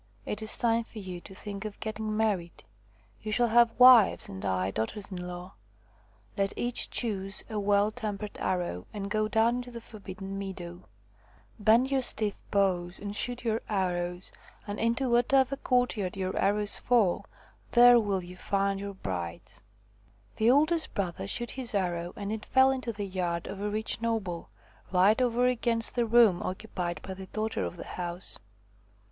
It 0.25 0.41
is 0.41 0.57
time 0.57 0.83
for 0.83 0.97
you 0.97 1.21
to 1.21 1.35
think 1.35 1.63
of 1.63 1.79
getting 1.79 2.17
married. 2.17 2.63
You 3.21 3.31
shall 3.31 3.49
have 3.49 3.77
wives 3.79 4.27
and 4.29 4.43
I 4.43 4.71
daughters 4.71 5.11
in 5.11 5.27
law. 5.27 5.53
Let 6.35 6.53
each 6.57 6.89
choose 6.89 7.43
a 7.51 7.59
well 7.59 7.91
tempered 7.91 8.35
arrow 8.39 8.87
and 8.95 9.11
go 9.11 9.27
down 9.27 9.57
into 9.57 9.69
the 9.69 9.79
forbidden 9.79 10.39
meadow. 10.39 10.85
Bend 11.59 11.91
your 11.91 12.01
stiff 12.01 12.41
bows 12.49 12.97
and 12.97 13.15
shoot 13.15 13.43
your 13.43 13.61
arrows, 13.69 14.31
and 14.65 14.79
into 14.79 15.07
whatever 15.07 15.55
116 15.55 15.55
THE 15.55 15.57
FROG 15.61 15.63
QUEEN 15.63 15.77
courtyard 15.77 16.17
your 16.17 16.41
arrows 16.43 16.77
fall, 16.79 17.25
there 17.73 17.99
will 17.99 18.23
you 18.23 18.35
find 18.37 18.79
your 18.79 18.95
brides." 18.95 19.61
The 20.37 20.49
oldest 20.49 20.95
brother 20.95 21.27
shot 21.27 21.51
his 21.51 21.75
arrow, 21.75 22.11
and 22.15 22.31
it 22.31 22.43
fell 22.43 22.71
into 22.71 22.91
the 22.91 23.05
yard 23.05 23.45
of 23.45 23.61
a 23.61 23.69
rich 23.69 24.01
noble, 24.01 24.49
right 24.91 25.21
over 25.21 25.45
against 25.45 25.93
the 25.93 26.07
room 26.07 26.41
occupied 26.41 27.03
by 27.03 27.13
the 27.13 27.27
daughter 27.27 27.63
of 27.63 27.77
the 27.77 27.85
house. 27.85 28.39